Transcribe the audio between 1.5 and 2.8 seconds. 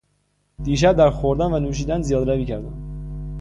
و نوشیدن زیادهروی کردم.